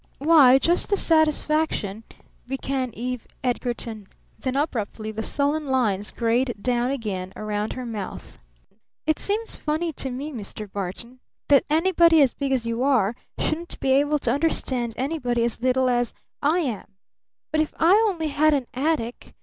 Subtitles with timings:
[0.17, 2.05] "Why just the satisfaction"
[2.47, 4.07] began Eve Edgarton.
[4.39, 8.39] Then abruptly the sullen lines grayed down again around her mouth.
[9.05, 10.65] "It seems funny to me, Mr.
[10.71, 11.19] Barton,"
[11.51, 14.95] she almost whined, "that anybody as big as you are shouldn't be able to understand
[14.97, 16.95] anybody as little as I am.
[17.51, 19.35] But if I only had an attic!"